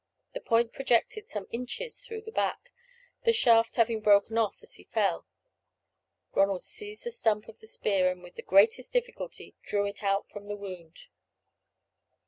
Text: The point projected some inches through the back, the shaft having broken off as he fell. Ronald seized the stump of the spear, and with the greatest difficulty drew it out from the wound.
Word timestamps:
The 0.33 0.41
point 0.41 0.73
projected 0.73 1.27
some 1.27 1.45
inches 1.51 1.99
through 1.99 2.21
the 2.23 2.31
back, 2.31 2.71
the 3.23 3.31
shaft 3.31 3.75
having 3.75 4.01
broken 4.01 4.35
off 4.35 4.63
as 4.63 4.73
he 4.73 4.83
fell. 4.85 5.27
Ronald 6.33 6.63
seized 6.63 7.03
the 7.03 7.11
stump 7.11 7.47
of 7.47 7.59
the 7.59 7.67
spear, 7.67 8.09
and 8.11 8.23
with 8.23 8.33
the 8.33 8.41
greatest 8.41 8.93
difficulty 8.93 9.53
drew 9.61 9.85
it 9.85 10.01
out 10.01 10.25
from 10.25 10.47
the 10.47 10.57
wound. 10.57 11.01